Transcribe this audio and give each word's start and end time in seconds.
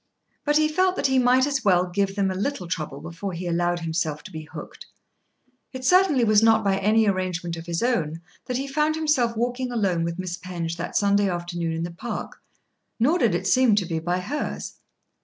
But 0.45 0.57
he 0.57 0.67
felt 0.67 0.95
that 0.95 1.05
he 1.05 1.19
might 1.19 1.45
as 1.45 1.63
well 1.63 1.85
give 1.85 2.15
them 2.15 2.31
a 2.31 2.33
little 2.33 2.67
trouble 2.67 3.01
before 3.01 3.33
he 3.33 3.45
allowed 3.45 3.81
himself 3.81 4.23
to 4.23 4.31
be 4.31 4.49
hooked. 4.51 4.87
It 5.73 5.85
certainly 5.85 6.23
was 6.23 6.41
not 6.41 6.63
by 6.63 6.79
any 6.79 7.05
arrangement 7.05 7.55
of 7.55 7.67
his 7.67 7.83
own 7.83 8.19
that 8.47 8.57
he 8.57 8.67
found 8.67 8.95
himself 8.95 9.37
walking 9.37 9.71
alone 9.71 10.03
with 10.03 10.17
Miss 10.17 10.37
Penge 10.37 10.75
that 10.77 10.97
Sunday 10.97 11.29
afternoon 11.29 11.73
in 11.73 11.83
the 11.83 11.91
park; 11.91 12.41
nor 12.99 13.19
did 13.19 13.35
it 13.35 13.45
seem 13.45 13.75
to 13.75 13.85
be 13.85 13.99
by 13.99 14.17
hers. 14.21 14.73